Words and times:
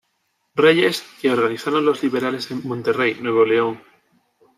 Reyes, 0.55 1.03
que 1.21 1.29
organizaron 1.29 1.85
los 1.85 2.01
liberales 2.01 2.49
en 2.49 2.67
Monterrey, 2.67 3.19
Nuevo 3.21 3.45
León. 3.45 3.83